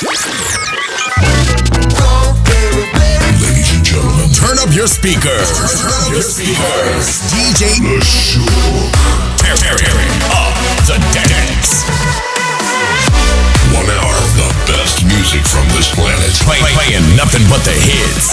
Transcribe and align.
Ladies 0.00 0.22
and 3.74 3.82
gentlemen, 3.82 4.30
turn 4.30 4.54
up 4.62 4.70
your 4.72 4.86
speakers. 4.86 5.50
Your 6.06 6.22
speakers. 6.22 7.18
DJ 7.34 7.82
Le 7.82 7.98
Shuuk. 7.98 8.94
Tearing 9.42 10.22
up 10.30 10.54
the 10.86 11.02
dance. 11.10 11.82
One 13.74 13.90
hour 13.90 14.14
of 14.14 14.30
the 14.38 14.46
best 14.70 15.02
music 15.02 15.42
from 15.42 15.66
this 15.74 15.90
planet. 15.92 16.30
Play, 16.46 16.62
playing 16.78 17.16
nothing 17.16 17.42
but 17.50 17.58
the 17.66 17.74
hits. 17.74 18.30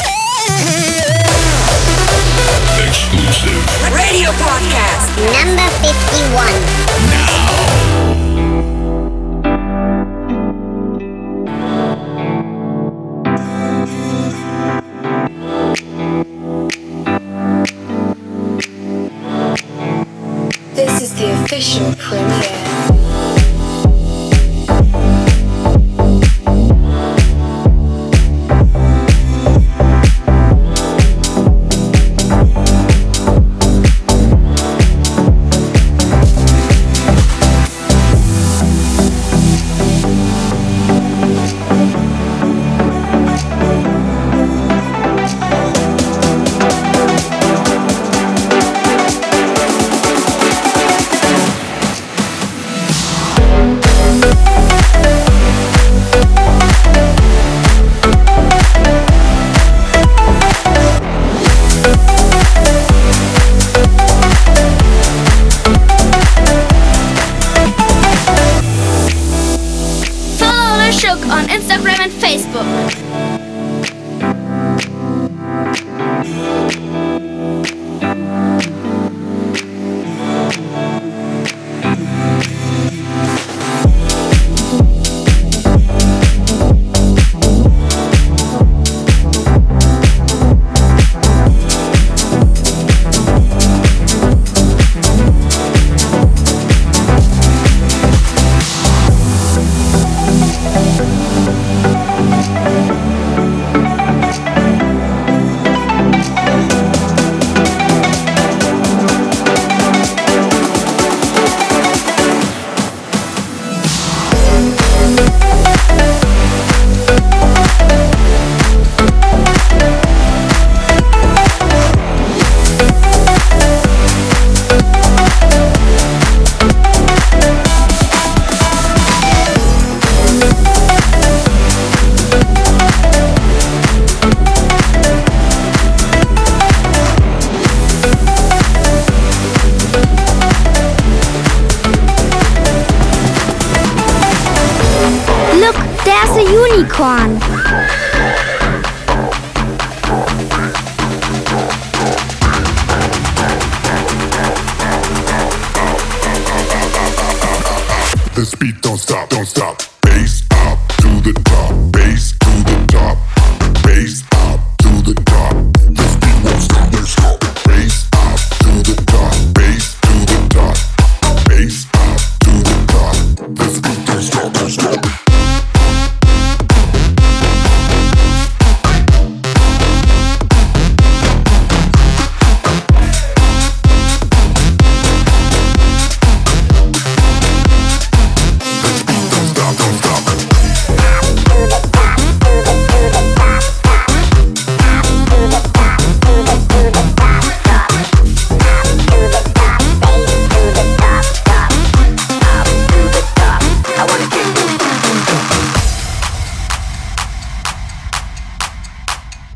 Exclusive. 2.77 3.65
Radio 3.89 4.29
podcast 4.37 5.17
number 5.33 5.65
51. 5.81 6.45
Now. 7.09 8.24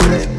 say 0.09 0.38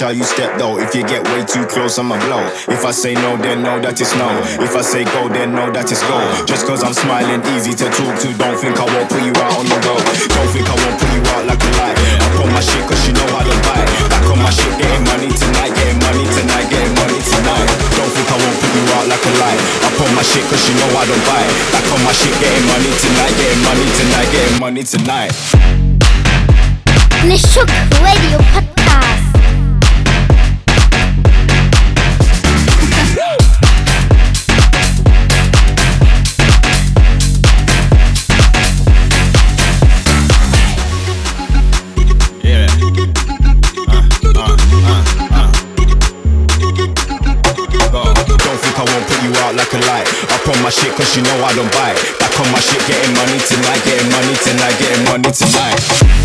Watch 0.00 0.16
how 0.16 0.16
you 0.16 0.24
step 0.24 0.56
though. 0.56 0.80
If 0.80 0.96
you 0.96 1.04
get 1.04 1.20
way 1.28 1.44
too 1.44 1.68
close, 1.68 2.00
I'ma 2.00 2.16
blow. 2.24 2.40
If 2.72 2.88
I 2.88 2.90
say 2.90 3.12
no, 3.12 3.36
then 3.36 3.60
know 3.60 3.76
that 3.84 4.00
it's 4.00 4.16
no. 4.16 4.32
If 4.64 4.72
I 4.72 4.80
say 4.80 5.04
go, 5.04 5.28
then 5.28 5.52
know 5.52 5.68
that 5.76 5.92
it's 5.92 6.00
go. 6.08 6.16
Just 6.48 6.64
cause 6.64 6.80
I'm 6.80 6.96
smiling, 6.96 7.44
easy 7.52 7.76
to 7.76 7.86
talk 7.92 8.16
to. 8.24 8.32
Don't 8.32 8.56
think 8.56 8.80
I 8.80 8.88
won't 8.88 9.12
put 9.12 9.20
you 9.20 9.36
out 9.36 9.60
on 9.60 9.68
the 9.68 9.76
road. 9.84 10.00
Don't 10.00 10.48
think 10.56 10.64
I 10.64 10.72
won't 10.72 10.96
put 10.96 11.10
you 11.12 11.20
out 11.36 11.44
like 11.44 11.60
a 11.60 11.70
light. 11.76 12.00
Up 12.16 12.32
on 12.40 12.48
my 12.48 12.64
shit 12.64 12.80
cause 12.88 13.02
you 13.04 13.12
know 13.12 13.28
how 13.28 13.44
to 13.44 13.52
buy. 13.60 13.76
Back 14.08 14.24
on 14.24 14.40
my 14.40 14.48
shit, 14.48 14.72
getting 14.80 15.04
money 15.04 15.28
tonight. 15.36 15.72
Getting 15.76 16.00
money 16.00 16.24
tonight, 16.32 16.66
getting 16.72 16.94
money 16.96 17.20
tonight. 17.20 17.68
Don't 17.92 18.12
think 18.16 18.28
I 18.32 18.36
won't 18.40 18.56
put 18.56 18.72
you 18.72 18.84
out 18.96 19.04
like 19.04 19.20
a 19.20 19.32
light. 19.36 19.60
Up 19.84 20.00
on 20.00 20.10
my 20.16 20.24
shit 20.24 20.44
cause 20.48 20.64
you 20.64 20.80
know 20.80 20.90
how 20.96 21.04
to 21.04 21.16
buy. 21.28 21.44
Back 21.76 21.84
on 21.92 22.00
my 22.08 22.16
shit, 22.16 22.32
getting 22.40 22.64
money 22.72 22.88
tonight. 23.04 23.34
Getting 23.36 23.62
money 23.68 23.86
tonight, 24.00 24.28
getting 24.32 24.56
money 24.64 24.80
tonight. 24.80 25.32
Le 27.28 27.36
Shuuk 27.36 27.68
Radio 28.00 28.40
Podcast. 28.48 29.09
My 50.62 50.70
shit 50.70 50.94
cause 50.94 51.16
you 51.16 51.22
know 51.22 51.44
I 51.44 51.54
don't 51.54 51.70
buy. 51.72 51.94
Back 52.18 52.38
on 52.40 52.50
my 52.52 52.60
shit, 52.60 52.80
getting 52.86 53.14
money 53.14 53.38
tonight, 53.46 53.82
getting 53.84 54.10
money 54.10 54.34
tonight, 54.44 54.78
getting 54.78 55.04
money 55.04 55.30
tonight. 55.30 56.20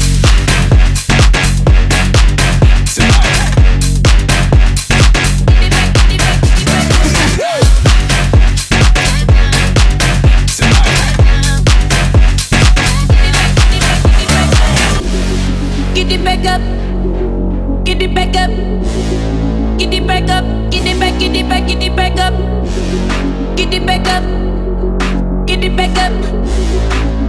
Get 23.56 23.74
it 23.74 23.86
back 23.86 24.06
up. 24.08 25.48
Get 25.48 25.64
it 25.64 25.76
back 25.78 25.98
up 25.98 27.25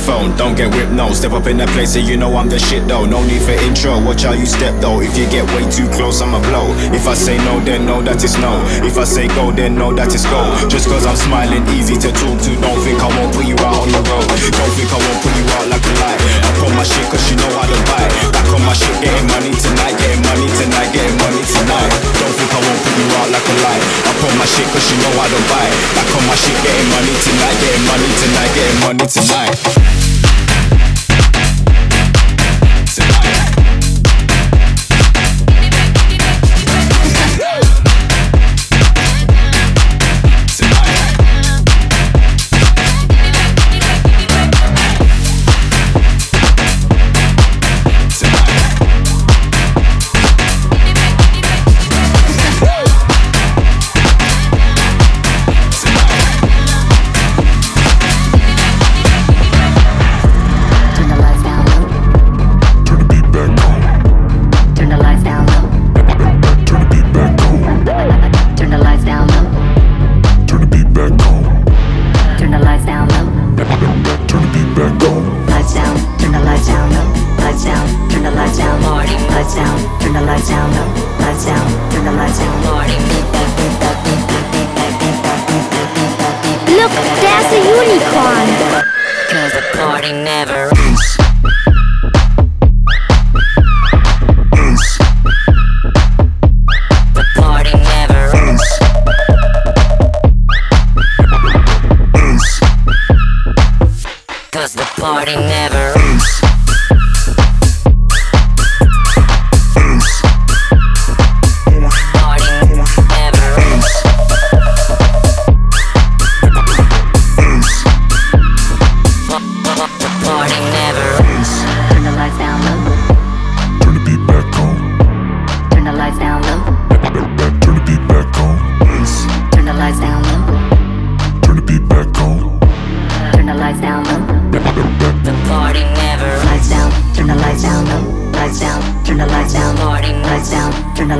phone. 0.00 0.34
Don't 0.36 0.56
get 0.56 0.72
whipped, 0.74 0.92
no. 0.92 1.12
Step 1.12 1.32
up 1.32 1.46
in 1.46 1.56
that 1.58 1.68
place, 1.70 1.92
so 1.92 2.00
you 2.00 2.16
know 2.16 2.34
I'm 2.36 2.48
the 2.48 2.58
shit 2.58 2.88
though. 2.88 3.04
No 3.04 3.22
need 3.22 3.42
for 3.44 3.54
intro. 3.66 4.00
Watch 4.00 4.24
how 4.24 4.32
you 4.32 4.46
step 4.46 4.74
though. 4.80 5.00
If 5.00 5.16
you 5.16 5.28
get 5.28 5.44
way 5.54 5.64
too 5.68 5.86
close, 5.92 6.20
I'ma 6.20 6.40
blow. 6.48 6.72
If 6.90 7.06
I 7.06 7.14
say 7.14 7.36
no, 7.44 7.60
then 7.60 7.86
know 7.86 8.00
that 8.02 8.24
it's 8.24 8.36
no. 8.40 8.58
If 8.82 8.96
I 8.96 9.04
say 9.04 9.28
go, 9.36 9.52
then 9.52 9.76
know 9.76 9.92
that 9.94 10.10
it's 10.10 10.26
go. 10.26 10.40
Just 10.68 10.88
cause 10.88 11.06
I'm 11.06 11.16
smiling, 11.16 11.62
easy 11.76 11.94
to 12.00 12.10
talk 12.10 12.36
to. 12.40 12.50
Don't 12.58 12.80
think 12.82 12.98
I 12.98 13.08
won't 13.12 13.32
put 13.36 13.46
you 13.46 13.56
out 13.60 13.84
on 13.84 13.90
the 13.92 14.02
road. 14.08 14.26
Don't 14.26 14.72
think 14.74 14.90
I 14.90 14.98
won't 14.98 15.20
put 15.22 15.32
you 15.36 15.46
out 15.54 15.66
like 15.68 15.84
a 15.84 15.94
light. 16.00 16.20
I 16.42 16.50
on 16.64 16.72
my 16.76 16.84
shit 16.84 17.06
cause 17.12 17.24
you 17.30 17.36
know 17.36 17.52
how 17.54 17.68
to 17.68 17.78
buy. 17.86 18.04
Back 18.32 18.48
on 18.50 18.62
my 18.64 18.74
shit, 18.74 18.96
getting 19.00 19.28
money 19.30 19.52
tonight, 19.54 19.96
getting 19.96 20.22
money 20.24 20.48
tonight, 20.58 20.90
getting 20.92 21.16
money 21.20 21.42
tonight. 21.44 21.92
Don't 22.18 22.34
think 22.34 22.50
I 22.50 22.60
won't 22.60 22.80
put 22.84 22.94
you 22.98 23.08
out 23.20 23.28
like 23.32 23.46
a 23.46 23.56
light. 23.64 23.82
I 24.08 24.10
on 24.20 24.34
my 24.36 24.44
shit 24.44 24.68
cause 24.68 24.84
you 24.90 24.96
know 25.00 25.12
how 25.16 25.28
to 25.28 25.40
buy. 25.48 25.66
Back 25.96 26.10
on 26.12 26.24
my 26.28 26.29
shit, 26.36 26.56
getting 26.62 26.88
money 26.90 27.14
tonight, 27.24 27.56
getting 27.60 27.86
money 27.86 28.08
tonight, 28.20 28.54
getting 28.54 28.80
money 28.80 29.06
tonight. 29.06 29.89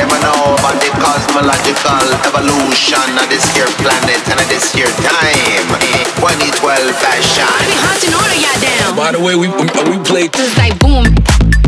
them 0.00 0.08
know 0.24 0.56
about 0.56 0.80
the 0.80 0.88
cosmological 0.96 2.08
evolution 2.24 3.04
of 3.20 3.26
this 3.28 3.44
here 3.52 3.68
planet 3.84 4.22
and 4.32 4.40
of 4.40 4.48
this 4.48 4.72
here 4.72 4.88
time. 5.04 5.68
2012 6.16 6.96
fashion. 6.96 7.44
I 7.44 7.60
be 7.68 7.76
hunting 7.84 8.14
all 8.16 8.24
of 8.24 8.40
y'all 8.40 8.60
down. 8.64 8.96
By 8.96 9.12
the 9.12 9.20
way, 9.20 9.36
we 9.36 9.48
we, 9.52 9.68
we 9.92 9.96
played. 10.04 10.32
It's 10.32 10.56
like 10.56 10.76
boom, 10.80 11.04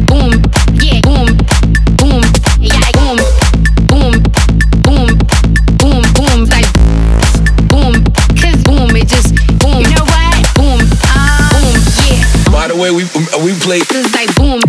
boom, 0.08 0.32
yeah, 0.80 1.00
boom, 1.04 1.28
boom, 2.00 2.24
yeah, 2.56 2.80
boom, 2.96 3.20
boom, 3.92 4.12
boom, 4.80 5.08
boom, 5.76 6.02
boom, 6.16 6.38
like 6.48 6.68
boom, 7.68 7.92
cause 8.40 8.60
boom, 8.64 8.88
it 8.96 9.08
just 9.12 9.36
boom. 9.60 9.84
You 9.84 9.92
know 9.92 10.08
what? 10.08 10.40
Boom, 10.56 10.80
ah, 11.04 11.52
boom, 11.52 11.76
uh, 11.76 12.08
yeah. 12.08 12.48
By 12.48 12.68
the 12.72 12.76
way, 12.80 12.90
we 12.90 13.04
we 13.44 13.52
play. 13.60 13.84
It's 13.84 14.14
like 14.16 14.32
boom. 14.36 14.61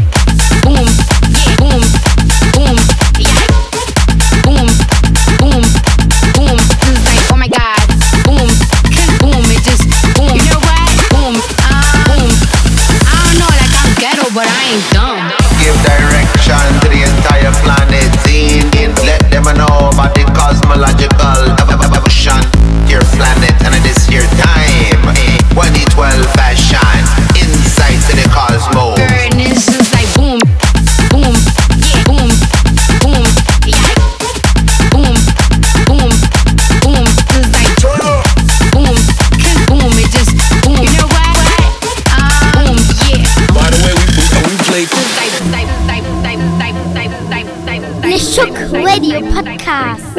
Podcast 49.21 50.12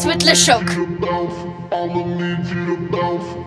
dance 0.00 0.06
with 0.06 0.22
Le 0.22 0.34
Shuuk. 0.34 0.70
I'ma 1.72 2.02
need 2.04 2.48
you 2.48 2.64
to 2.66 2.90
bounce. 2.90 3.40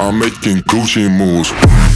I'm 0.00 0.18
making 0.18 0.62
Gucci 0.62 1.10
moves. 1.10 1.89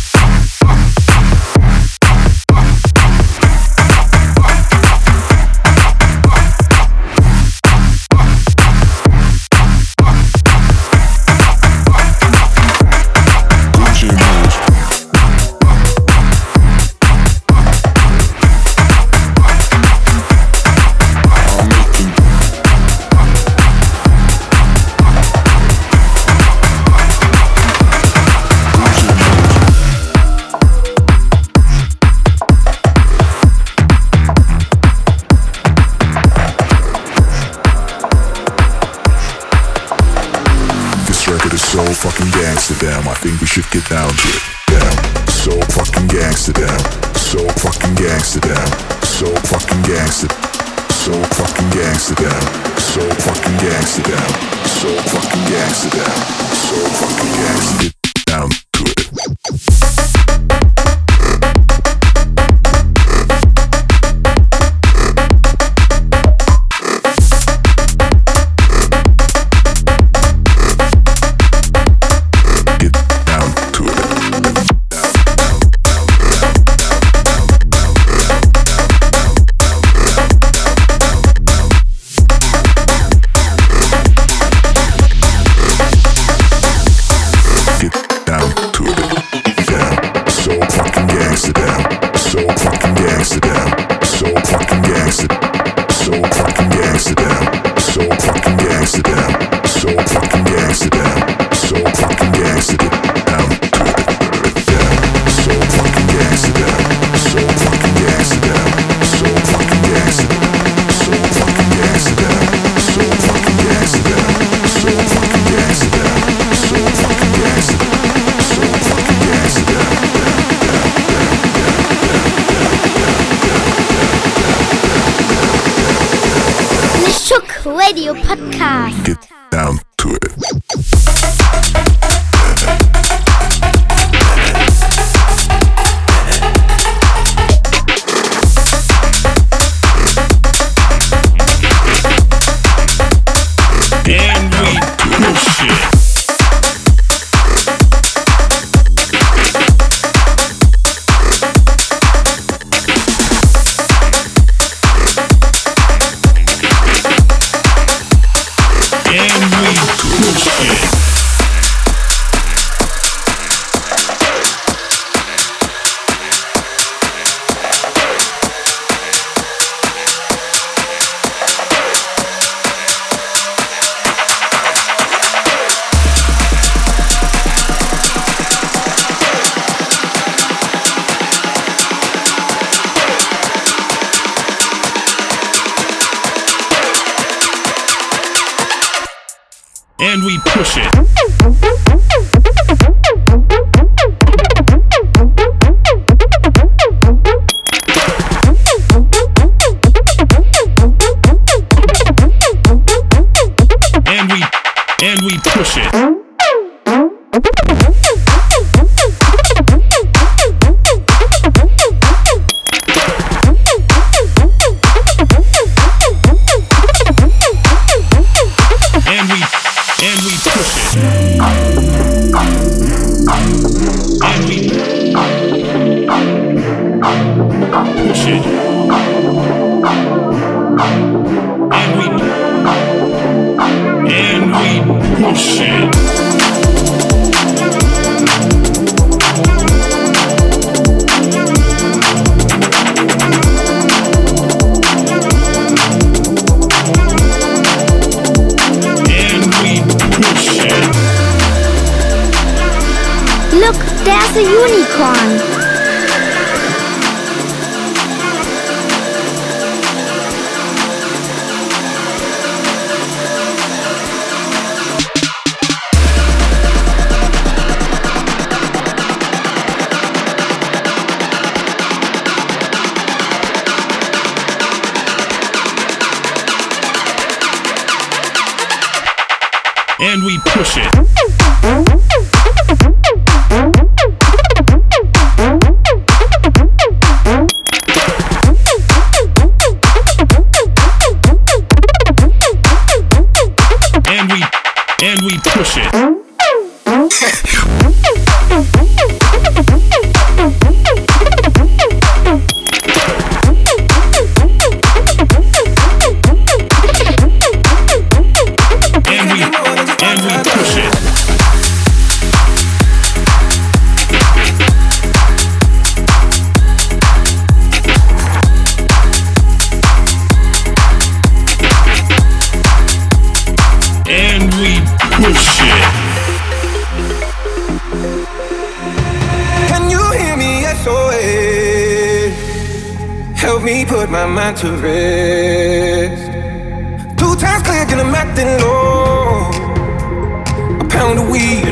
Radio 127.94 128.23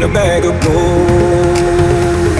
a 0.02 0.08
bag 0.08 0.44
of 0.44 0.58
gold. 0.66 2.34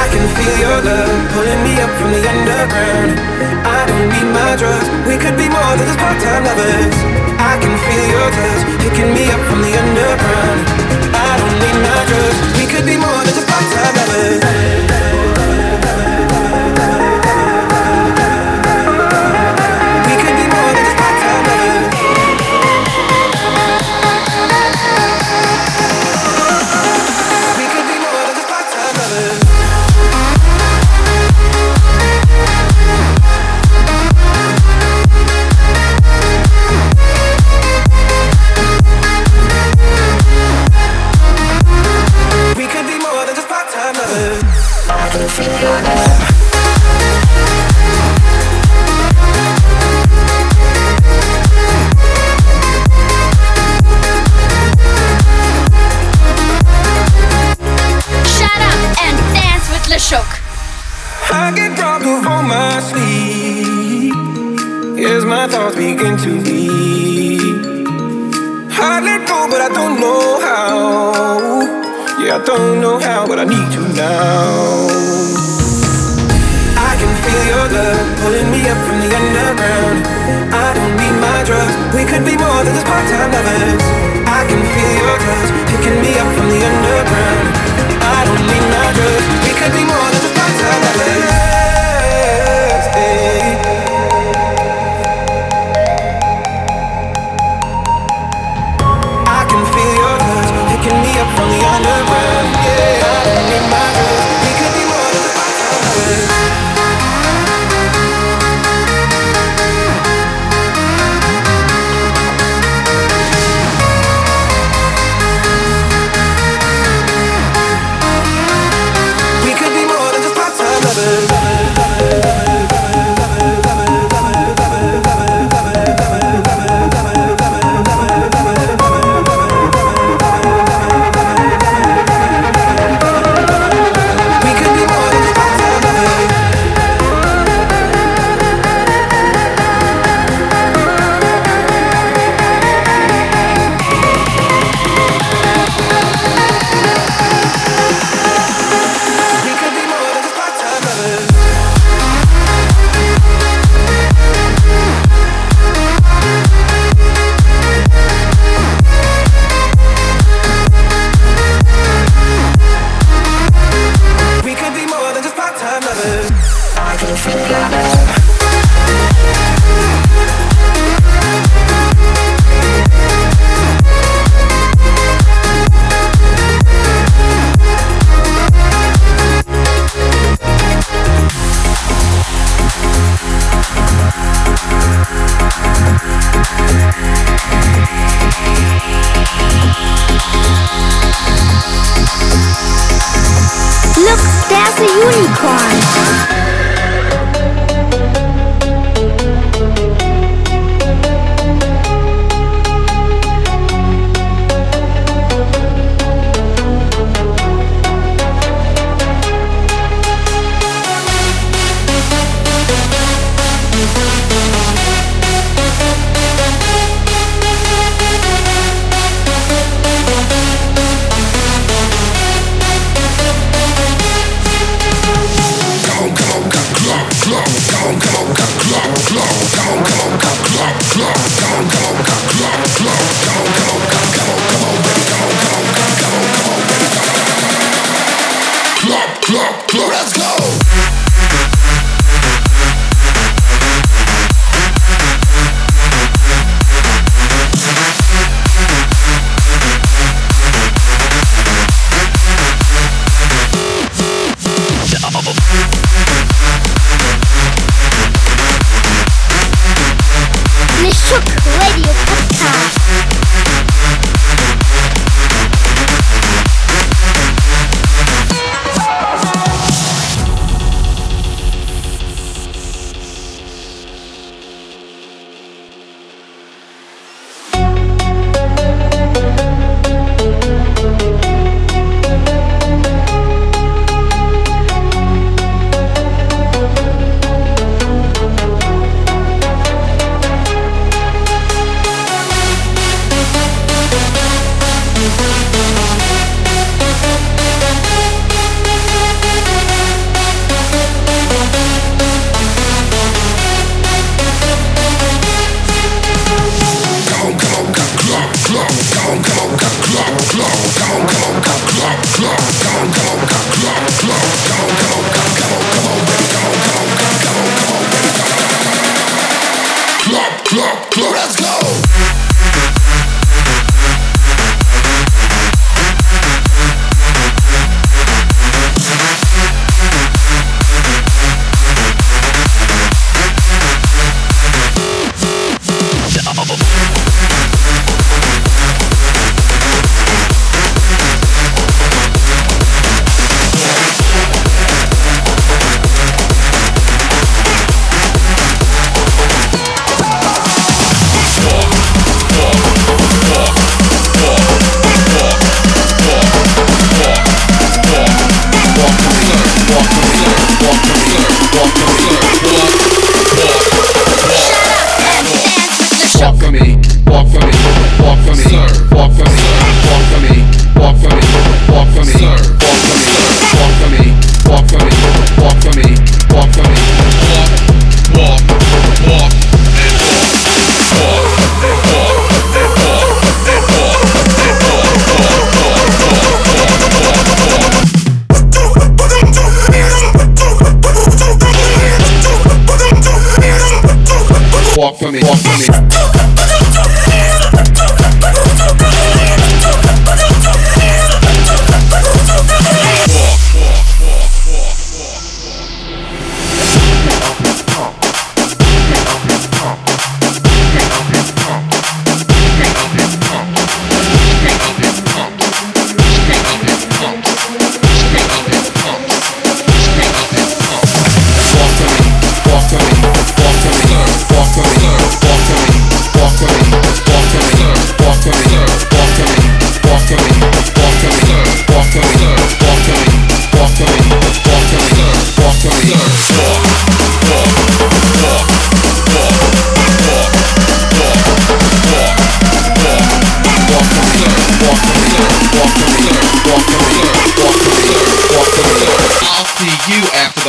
I 0.00 0.04
can 0.08 0.24
feel 0.32 0.56
your 0.64 0.80
love 0.80 1.12
pulling 1.36 1.60
me 1.60 1.76
up 1.76 1.92
from 2.00 2.10
the 2.16 2.24
underground. 2.24 3.20
I 3.68 3.84
don't 3.84 4.08
need 4.08 4.28
my 4.32 4.56
drugs, 4.56 4.88
we 5.04 5.20
could 5.20 5.36
be 5.36 5.44
more 5.44 5.72
than 5.76 5.84
just 5.84 6.00
part-time 6.00 6.44
lovers. 6.48 6.96
I 7.36 7.54
can 7.60 7.74
feel 7.84 8.04
your 8.08 8.28
touch 8.32 8.62
picking 8.80 9.12
me 9.12 9.28
up 9.28 9.42
from 9.44 9.60
the 9.60 9.72
underground. 9.76 10.60
I 11.12 11.32
don't 11.36 11.56
need 11.60 11.78
my 11.84 12.00
drugs, 12.08 12.38
we 12.56 12.64
could 12.64 12.86
be 12.88 12.96
more 12.96 13.20
than 13.28 13.34
just 13.36 13.44
part-time 13.44 13.94
lovers. 14.00 15.37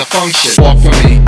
function. 0.05 0.63
Walk 0.63 0.77
for 0.79 1.07
me. 1.07 1.18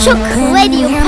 Shuuk 0.00 0.24
Radio 0.54 0.99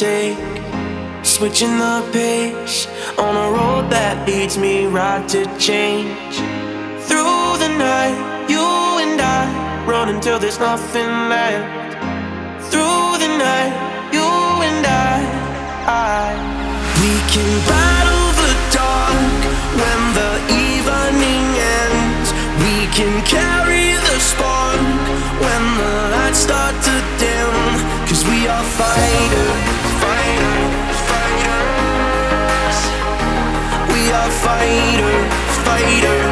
take. 0.00 0.38
Switching 1.22 1.76
the 1.76 2.08
pace 2.10 2.88
on 3.18 3.36
a 3.36 3.48
road 3.52 3.90
that 3.90 4.26
leads 4.26 4.56
me 4.56 4.86
right 4.86 5.28
to 5.28 5.44
change. 5.58 6.36
Through 7.04 7.60
the 7.60 7.68
night, 7.76 8.16
you 8.48 8.64
and 9.04 9.20
I 9.20 9.44
run 9.84 10.08
until 10.08 10.38
there's 10.38 10.58
nothing 10.58 11.12
left. 11.28 12.00
Through 12.72 13.08
the 13.20 13.28
night, 13.46 13.74
you 14.16 14.24
and 14.68 14.82
I, 14.88 15.20
I 15.84 16.32
we 17.02 17.12
can 17.32 17.50
battle 17.68 18.28
the 18.40 18.52
dark 18.72 19.40
when 19.80 20.00
the 20.16 20.32
evening 20.64 21.44
ends. 21.76 22.28
We 22.64 22.88
can 22.96 23.12
carry 23.28 24.00
the 24.08 24.16
spark 24.16 24.80
when 25.44 25.62
the 25.80 25.92
lights 26.16 26.40
start 26.48 26.74
to 26.88 26.94
dim. 27.20 27.52
Cause 28.08 28.24
we 28.24 28.48
are 28.48 28.64
fighters, 28.80 29.79
We 35.90 36.06
are 36.06 36.29